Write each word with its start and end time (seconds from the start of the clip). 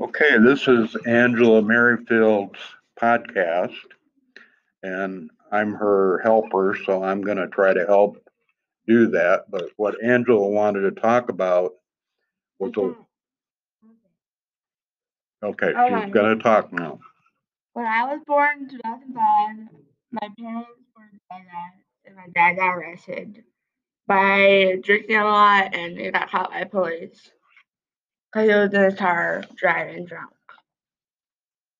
Okay, 0.00 0.38
this 0.38 0.68
is 0.68 0.94
Angela 1.06 1.60
Merrifield's 1.60 2.60
podcast, 3.00 3.74
and 4.84 5.28
I'm 5.50 5.74
her 5.74 6.20
helper, 6.22 6.78
so 6.86 7.02
I'm 7.02 7.20
going 7.20 7.38
to 7.38 7.48
try 7.48 7.74
to 7.74 7.84
help 7.84 8.16
do 8.86 9.08
that. 9.08 9.50
But 9.50 9.70
what 9.76 9.96
Angela 10.00 10.48
wanted 10.48 10.82
to 10.82 10.92
talk 11.00 11.30
about 11.30 11.72
was 12.60 12.72
a, 12.76 12.94
okay, 15.44 15.74
Okay. 15.74 16.04
she's 16.04 16.12
going 16.14 16.38
to 16.38 16.44
talk 16.44 16.72
now. 16.72 17.00
When 17.72 17.86
I 17.86 18.04
was 18.04 18.20
born 18.24 18.60
in 18.60 18.68
2005, 18.68 19.68
my 20.12 20.28
parents 20.38 20.70
were 20.96 21.10
diagnosed 21.28 21.84
and 22.04 22.14
my 22.14 22.26
dad 22.36 22.54
got 22.54 22.76
arrested 22.76 23.42
by 24.06 24.78
drinking 24.80 25.16
a 25.16 25.24
lot 25.24 25.74
and 25.74 25.98
he 25.98 26.08
got 26.12 26.30
caught 26.30 26.50
by 26.50 26.62
police 26.62 27.32
in 28.36 28.70
his 28.72 28.94
car 28.94 29.44
driving 29.56 30.04
drunk. 30.06 30.32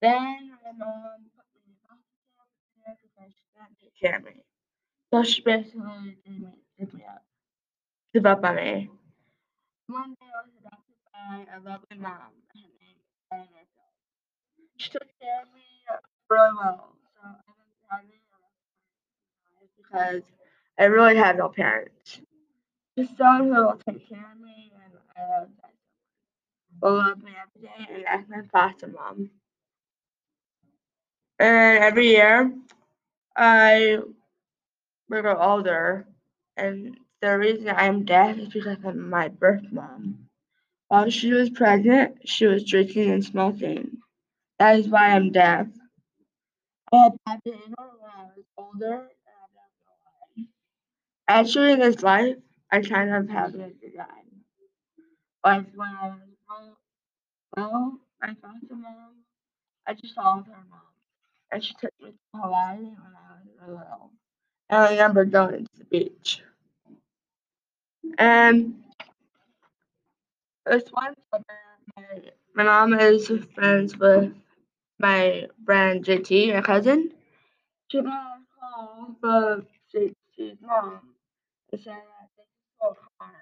Then 0.00 0.52
my 0.64 0.72
mom 0.72 1.26
put 1.36 1.46
me 1.54 1.60
in 1.66 1.74
foster 1.82 2.04
care 2.84 2.96
because 3.02 3.32
she 3.34 3.44
couldn't 3.54 3.76
take 3.80 3.98
care 4.00 4.16
of 4.18 4.24
me. 4.24 4.42
So 5.12 5.22
she 5.22 5.42
basically 5.42 6.18
gave 6.24 6.40
me, 6.40 6.48
gave 6.78 6.94
me 6.94 7.04
up, 7.08 7.24
gave 8.14 8.26
up 8.26 8.44
on 8.44 8.56
me. 8.56 8.90
One 9.88 10.14
day 10.20 10.26
I 10.28 10.42
was 10.44 10.52
adopted 10.60 10.96
by 11.12 11.46
a 11.56 11.58
lovely 11.60 11.98
mom. 11.98 12.32
Her 13.30 13.38
name 13.38 13.48
is 13.62 13.68
She 14.76 14.90
took 14.90 15.02
care 15.20 15.42
of 15.42 15.48
me 15.54 15.62
really 16.30 16.50
well. 16.58 16.94
So 17.14 17.28
I 17.28 17.30
was 17.30 17.72
happy 17.90 18.20
because 19.76 20.22
I 20.78 20.84
really 20.84 21.16
had 21.16 21.38
no 21.38 21.48
parents. 21.48 22.20
Just 22.98 23.16
someone 23.16 23.48
who 23.48 23.62
will 23.62 23.80
take 23.88 24.08
care 24.08 24.32
of 24.32 24.40
me 24.40 24.72
and 24.74 24.92
I 25.16 25.38
love 25.40 25.48
that. 25.62 25.72
Will 26.82 26.94
love 26.96 27.22
me 27.22 27.32
every 27.40 27.68
day 27.68 27.94
and 27.94 28.04
that's 28.06 28.30
my 28.30 28.42
foster 28.52 28.88
mom. 28.88 29.30
And 31.38 31.84
every 31.84 32.08
year 32.08 32.52
I 33.36 33.98
will 35.08 35.22
grow 35.22 35.36
older 35.38 36.06
and 36.56 36.98
the 37.22 37.38
reason 37.38 37.68
I'm 37.70 38.04
deaf 38.04 38.38
is 38.38 38.48
because 38.48 38.78
of 38.84 38.96
my 38.96 39.28
birth 39.28 39.64
mom. 39.72 40.28
While 40.88 41.10
she 41.10 41.32
was 41.32 41.50
pregnant, 41.50 42.28
she 42.28 42.46
was 42.46 42.64
drinking 42.64 43.10
and 43.10 43.24
smoking. 43.24 43.98
That 44.58 44.78
is 44.78 44.88
why 44.88 45.10
I'm 45.10 45.32
deaf. 45.32 45.66
I 46.92 47.10
had 47.26 47.40
when 47.44 48.10
I 48.10 48.24
was 48.36 48.44
older, 48.58 49.08
I. 50.38 50.42
Actually, 51.28 51.72
in 51.72 51.80
this 51.80 52.02
life, 52.02 52.36
I 52.72 52.80
kind 52.82 53.14
of 53.14 53.28
have 53.30 53.54
it 53.54 53.80
design. 53.80 54.42
Like 55.44 55.66
when 55.74 55.88
I 55.88 56.08
was 56.10 56.27
well, 57.58 57.98
my 58.22 58.28
foster 58.42 58.74
mom, 58.74 59.14
I 59.86 59.94
just 59.94 60.14
followed 60.14 60.46
her 60.46 60.64
mom, 60.70 60.80
and 61.52 61.64
she 61.64 61.74
took 61.80 61.92
me 62.02 62.10
to 62.12 62.40
Hawaii 62.40 62.78
when 62.78 62.96
I 62.96 63.34
was 63.34 63.68
little. 63.68 64.10
And 64.70 64.80
I 64.80 64.90
remember 64.92 65.24
going 65.24 65.64
to 65.66 65.78
the 65.78 65.84
beach. 65.86 66.42
And 68.18 68.74
this 70.66 70.84
one 70.90 71.14
summer, 71.32 71.44
my, 71.96 72.04
my 72.54 72.64
mom 72.64 72.94
is 72.94 73.30
friends 73.54 73.96
with 73.98 74.32
my 74.98 75.46
friend 75.66 76.04
JT, 76.04 76.54
my 76.54 76.62
cousin. 76.62 77.12
She 77.90 78.02
got 78.02 78.08
a 78.12 78.40
call 78.60 79.16
from 79.20 79.66
JT's 79.94 80.58
mom 80.62 81.00
and 81.72 81.80
said 81.80 81.94
that 81.94 82.28
they 82.36 82.44
stole 82.76 82.92
a 82.92 83.24
car 83.24 83.32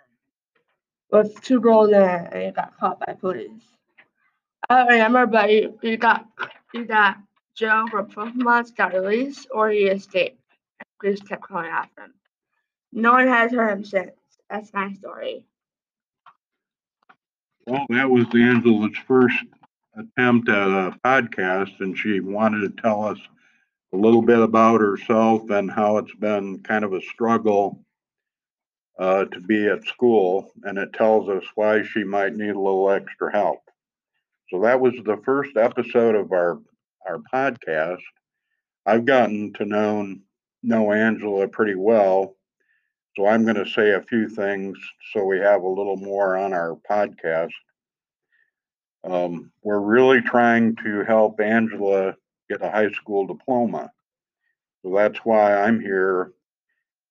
with 1.12 1.41
two 1.42 1.61
girls 1.61 1.89
in 1.91 1.94
it 2.03 2.28
and 2.33 2.42
he 2.44 2.50
got 2.53 2.78
caught 2.78 3.00
by 3.00 3.14
police. 3.14 3.64
I 4.69 4.86
remember, 4.86 5.27
but 5.27 5.48
he, 5.48 5.69
he 5.81 5.97
got 5.97 6.27
he 6.72 6.84
got 6.84 7.19
jailed 7.55 7.91
for 7.91 8.03
12 8.03 8.36
months, 8.36 8.70
got 8.70 8.95
released, 8.95 9.47
or 9.53 9.70
he 9.70 9.84
escaped. 9.84 10.41
And 10.81 10.87
police 11.00 11.21
kept 11.21 11.43
calling 11.43 11.71
after 11.71 12.03
him. 12.03 12.15
No 12.93 13.12
one 13.12 13.28
has 13.28 13.53
heard 13.53 13.71
him 13.71 13.84
since. 13.84 14.12
That's 14.50 14.72
my 14.72 14.93
story. 14.93 15.44
Well, 17.66 17.87
that 17.91 18.10
was 18.10 18.26
Angela's 18.34 18.97
first 19.06 19.44
attempt 19.97 20.49
at 20.49 20.69
a 20.69 20.99
podcast, 21.05 21.81
and 21.81 21.97
she 21.97 22.21
wanted 22.21 22.60
to 22.60 22.82
tell 22.82 23.05
us 23.05 23.19
a 23.93 23.97
little 23.97 24.22
bit 24.22 24.38
about 24.38 24.81
herself 24.81 25.50
and 25.50 25.71
how 25.71 25.97
it's 25.99 26.15
been 26.15 26.60
kind 26.60 26.84
of 26.84 26.93
a 26.93 27.00
struggle 27.00 27.81
uh, 28.99 29.25
to 29.26 29.41
be 29.41 29.66
at 29.66 29.84
school, 29.84 30.53
and 30.65 30.78
it 30.78 30.93
tells 30.93 31.28
us 31.28 31.44
why 31.55 31.82
she 31.82 32.05
might 32.05 32.34
need 32.34 32.50
a 32.50 32.60
little 32.60 32.91
extra 32.91 33.32
help. 33.32 33.66
So 34.51 34.61
that 34.61 34.81
was 34.81 34.95
the 35.05 35.17
first 35.25 35.57
episode 35.57 36.15
of 36.15 36.33
our 36.33 36.61
our 37.09 37.19
podcast. 37.33 38.03
I've 38.84 39.05
gotten 39.05 39.53
to 39.55 39.65
know 39.65 40.15
know 40.62 40.93
Angela 40.93 41.49
pretty 41.49 41.75
well, 41.75 42.37
so 43.17 43.27
I'm 43.27 43.45
going 43.45 43.56
to 43.56 43.71
say 43.71 43.93
a 43.93 44.03
few 44.03 44.29
things 44.29 44.79
so 45.12 45.25
we 45.25 45.39
have 45.39 45.62
a 45.62 45.69
little 45.69 45.97
more 45.97 46.37
on 46.37 46.53
our 46.53 46.79
podcast. 46.89 47.53
Um, 49.05 49.53
we're 49.62 49.81
really 49.81 50.21
trying 50.21 50.77
to 50.77 51.05
help 51.05 51.41
Angela 51.41 52.17
get 52.51 52.62
a 52.62 52.71
high 52.71 52.91
school 52.91 53.27
diploma. 53.27 53.91
So 54.83 54.95
that's 54.95 55.19
why 55.21 55.55
I'm 55.62 55.81
here 55.81 56.33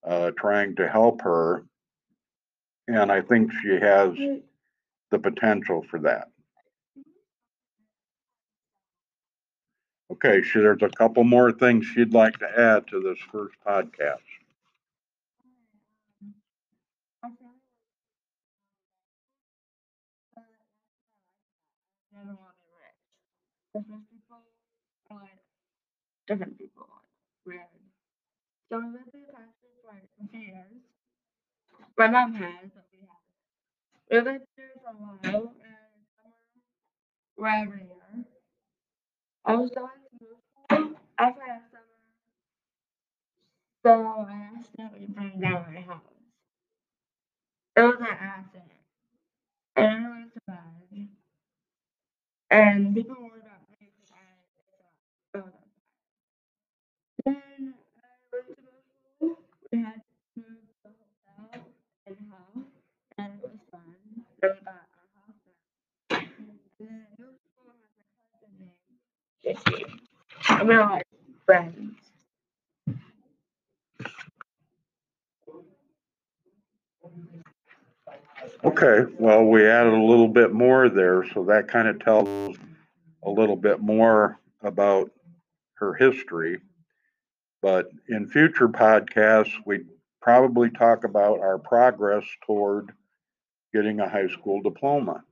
uh, 0.05 0.31
trying 0.37 0.75
to 0.75 0.87
help 0.87 1.21
her. 1.21 1.65
And 2.87 3.11
I 3.11 3.21
think 3.21 3.51
she 3.61 3.79
has 3.79 4.13
the 5.11 5.19
potential 5.19 5.85
for 5.89 5.99
that. 6.01 6.29
Okay, 10.11 10.41
so 10.43 10.61
there's 10.61 10.81
a 10.81 10.89
couple 10.89 11.23
more 11.23 11.51
things 11.51 11.85
she'd 11.85 12.13
like 12.13 12.39
to 12.39 12.59
add 12.59 12.87
to 12.87 12.99
this 13.01 13.19
first 13.31 13.55
podcast. 13.65 14.21
Be 16.21 16.27
rich. 22.15 22.15
Um, 22.15 22.37
uh, 22.37 22.51
different 23.73 24.09
people 24.09 24.37
are 25.11 25.17
like 25.21 25.39
different 26.27 26.57
people. 26.57 26.87
So 28.69 28.77
we 28.79 28.85
lived 28.85 29.13
in 29.13 29.21
the 29.25 29.31
country 29.31 29.69
for 29.81 29.91
a 30.23 30.27
few 30.29 30.39
years. 30.39 30.81
My 31.97 32.07
mom 32.07 32.33
has, 32.35 32.69
but 32.73 32.85
we 32.91 32.99
haven't. 32.99 34.25
We 34.25 34.31
lived 34.31 34.45
here 34.55 34.71
for 34.83 34.89
a 34.89 34.93
while 34.93 35.53
and 35.63 36.05
summer 36.17 36.33
we're 37.37 37.94
to 39.47 39.67
school 39.67 39.89
after 41.17 41.41
that 41.47 41.63
summer. 41.71 41.83
So 43.85 44.25
I 44.27 44.49
accidentally 44.57 45.05
burned 45.07 45.41
down 45.41 45.73
my 45.73 45.81
house. 45.81 46.01
It 47.77 47.81
was 47.81 47.95
an 47.99 48.07
accident. 48.07 48.71
And 49.75 49.87
I 50.05 50.09
went 50.09 50.33
to 50.33 50.39
bed. 50.47 51.09
And 52.49 52.95
people 52.95 53.15
worried 53.19 53.43
about 53.43 53.69
me 53.69 53.77
because 53.79 54.11
I 54.11 55.37
thought, 55.37 55.45
oh, 55.47 55.51
Then 57.25 57.35
I 57.35 58.07
went 58.31 58.47
to 58.47 58.55
school. 58.55 59.39
We 59.71 59.79
had 59.79 60.01
to 60.01 60.41
move 60.41 60.63
to 60.83 60.89
the 60.89 60.89
hotel 60.89 61.61
and 62.07 62.17
house, 62.31 62.67
and 63.17 63.33
it 63.43 63.43
was 63.43 63.59
fun. 63.71 63.95
Then 64.41 64.51
we 64.53 64.61
got 64.65 64.75
our 64.75 65.07
house 65.15 65.39
back. 66.09 66.23
And 66.39 66.59
then 66.79 67.07
I 67.07 67.21
moved 67.21 67.39
to 67.43 67.49
school 67.51 67.73
with 67.73 67.91
my 67.97 68.05
cousin 68.31 68.71
And 70.49 70.67
we 70.67 70.77
were 70.77 71.01
friends. 71.45 71.95
Okay, 78.63 79.11
well, 79.19 79.45
we 79.45 79.67
added 79.67 79.93
a 79.93 80.01
little 80.01 80.27
bit 80.27 80.51
more 80.51 80.89
there, 80.89 81.25
so 81.33 81.43
that 81.45 81.67
kind 81.67 81.87
of 81.87 81.99
tells 81.99 82.57
a 83.23 83.29
little 83.29 83.55
bit 83.55 83.79
more 83.79 84.39
about 84.61 85.11
her 85.75 85.93
history. 85.93 86.59
But 87.61 87.89
in 88.09 88.27
future 88.27 88.67
podcasts, 88.67 89.53
we 89.65 89.85
probably 90.21 90.69
talk 90.69 91.03
about 91.03 91.39
our 91.39 91.57
progress 91.59 92.23
toward 92.45 92.91
getting 93.73 93.99
a 93.99 94.09
high 94.09 94.27
school 94.27 94.61
diploma. 94.61 95.23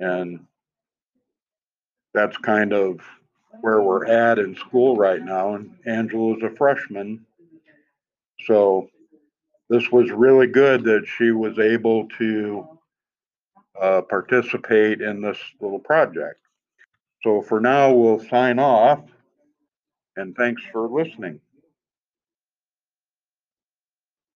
And 0.00 0.46
that's 2.16 2.38
kind 2.38 2.72
of 2.72 2.98
where 3.60 3.82
we're 3.82 4.06
at 4.06 4.38
in 4.38 4.56
school 4.56 4.96
right 4.96 5.22
now. 5.22 5.54
And 5.54 5.70
Angela's 5.84 6.42
a 6.42 6.50
freshman. 6.56 7.26
So 8.46 8.88
this 9.68 9.90
was 9.92 10.10
really 10.10 10.46
good 10.46 10.82
that 10.84 11.06
she 11.18 11.30
was 11.32 11.58
able 11.58 12.08
to 12.18 12.66
uh, 13.80 14.00
participate 14.02 15.02
in 15.02 15.20
this 15.20 15.38
little 15.60 15.78
project. 15.78 16.40
So 17.22 17.42
for 17.42 17.60
now, 17.60 17.92
we'll 17.92 18.24
sign 18.24 18.58
off 18.58 19.00
and 20.16 20.34
thanks 20.34 20.62
for 20.72 20.88
listening. 20.88 21.40